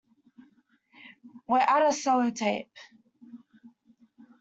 We're 1.47 1.59
out 1.59 1.83
of 1.83 1.93
sellotape. 1.93 2.69